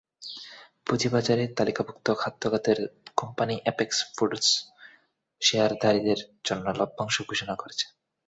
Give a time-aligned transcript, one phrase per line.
[0.87, 2.79] পুঁজিবাজারে তালিকাভুক্ত খাদ্য খাতের
[3.17, 4.45] কোম্পানি অ্যাপেক্স ফুডস
[5.41, 7.85] শেয়ারধারীদের জন্য লভ্যাংশ ঘোষণা করেছে।